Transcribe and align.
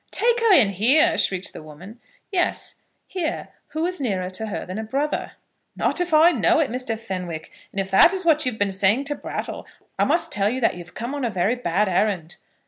"Take 0.09 0.39
her 0.39 0.51
in 0.55 0.69
here?" 0.69 1.15
shrieked 1.15 1.53
the 1.53 1.61
woman. 1.61 1.99
"Yes; 2.31 2.81
here. 3.05 3.49
Who 3.67 3.85
is 3.85 3.99
nearer 4.01 4.31
to 4.31 4.47
her 4.47 4.65
than 4.65 4.79
a 4.79 4.83
brother?" 4.83 5.33
"Not 5.75 6.01
if 6.01 6.11
I 6.11 6.31
know 6.31 6.57
it, 6.57 6.71
Mr. 6.71 6.97
Fenwick; 6.97 7.51
and 7.71 7.79
if 7.79 7.91
that 7.91 8.11
is 8.11 8.25
what 8.25 8.43
you 8.43 8.51
have 8.51 8.57
been 8.57 8.71
saying 8.71 9.03
to 9.03 9.15
Brattle, 9.15 9.67
I 9.99 10.05
must 10.05 10.31
tell 10.31 10.49
you 10.49 10.59
that 10.61 10.73
you've 10.75 10.95
come 10.95 11.13
on 11.13 11.23
a 11.23 11.29
very 11.29 11.53
bad 11.53 11.87
errand. 11.87 12.37